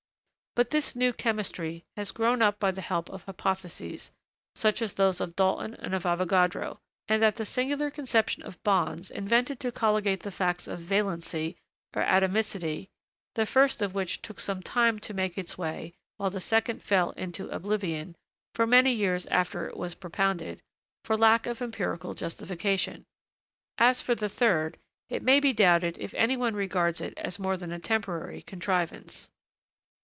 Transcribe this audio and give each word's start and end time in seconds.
But 0.53 0.71
this 0.71 0.97
new 0.97 1.13
chemistry 1.13 1.85
has 1.95 2.11
grown 2.11 2.41
up 2.41 2.59
by 2.59 2.71
the 2.71 2.81
help 2.81 3.09
of 3.09 3.23
hypotheses, 3.23 4.11
such 4.53 4.81
as 4.81 4.95
those 4.95 5.21
of 5.21 5.37
Dalton 5.37 5.75
and 5.75 5.95
of 5.95 6.03
Avogadro, 6.05 6.79
and 7.07 7.21
that 7.21 7.37
singular 7.47 7.89
conception 7.89 8.43
of 8.43 8.61
'bonds' 8.61 9.09
invented 9.09 9.61
to 9.61 9.71
colligate 9.71 10.23
the 10.23 10.29
facts 10.29 10.67
of 10.67 10.81
'valency' 10.81 11.55
or 11.95 12.01
'atomicity,' 12.03 12.89
the 13.35 13.45
first 13.45 13.81
of 13.81 13.95
which 13.95 14.21
took 14.21 14.41
some 14.41 14.61
time 14.61 14.99
to 14.99 15.13
make 15.13 15.37
its 15.37 15.57
way; 15.57 15.93
while 16.17 16.29
the 16.29 16.41
second 16.41 16.83
fell 16.83 17.11
into 17.11 17.47
oblivion, 17.47 18.17
for 18.53 18.67
many 18.67 18.91
years 18.91 19.25
after 19.27 19.69
it 19.69 19.77
was 19.77 19.95
propounded, 19.95 20.61
for 21.05 21.15
lack 21.15 21.47
of 21.47 21.61
empirical 21.61 22.13
justification. 22.13 23.05
As 23.77 24.01
for 24.01 24.15
the 24.15 24.27
third, 24.29 24.77
it 25.07 25.23
may 25.23 25.39
be 25.39 25.53
doubted 25.53 25.95
if 25.97 26.13
anyone 26.13 26.55
regards 26.57 26.99
it 26.99 27.13
as 27.15 27.39
more 27.39 27.55
than 27.55 27.71
a 27.71 27.79
temporary 27.79 28.41
contrivance. 28.41 29.29